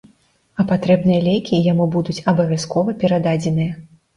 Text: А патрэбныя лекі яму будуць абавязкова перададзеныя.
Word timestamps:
А 0.61 0.63
патрэбныя 0.71 1.19
лекі 1.27 1.61
яму 1.67 1.85
будуць 1.99 2.17
абавязкова 2.33 2.99
перададзеныя. 3.05 3.71